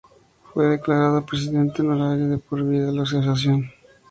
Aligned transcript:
Fue 0.51 0.65
declarado 0.65 1.23
presidente 1.23 1.83
honorario 1.83 2.27
de 2.27 2.39
por 2.39 2.63
vida 2.63 2.87
de 2.87 2.91
la 2.91 3.03
asociación. 3.03 3.69